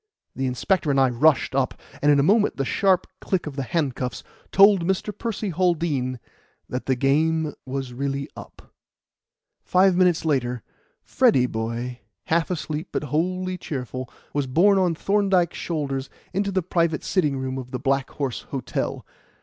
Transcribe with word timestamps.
The 0.35 0.47
inspector 0.47 0.89
and 0.89 0.99
I 0.99 1.11
rushed 1.11 1.53
up, 1.53 1.75
and 2.01 2.11
in 2.11 2.19
a 2.19 2.23
moment 2.23 2.57
the 2.57 2.65
sharp 2.65 3.05
click 3.19 3.45
of 3.45 3.55
the 3.55 3.61
handcuffs 3.61 4.23
told 4.51 4.83
Mr. 4.83 5.15
Percy 5.15 5.51
Haldean 5.51 6.17
that 6.67 6.87
the 6.87 6.95
game 6.95 7.53
was 7.67 7.93
really 7.93 8.27
up. 8.35 8.73
Five 9.63 9.95
minutes 9.95 10.25
later 10.25 10.63
Freddy 11.03 11.45
boy, 11.45 11.99
half 12.23 12.49
asleep, 12.49 12.87
but 12.91 13.03
wholly 13.13 13.59
cheerful, 13.59 14.09
was 14.33 14.47
borne 14.47 14.79
on 14.79 14.95
Thorndyke's 14.95 15.59
shoulders 15.59 16.09
into 16.33 16.51
the 16.51 16.63
private 16.63 17.03
sitting 17.03 17.37
room 17.37 17.59
of 17.59 17.69
the 17.69 17.77
Black 17.77 18.09
Horse 18.09 18.41
Hotel. 18.49 19.05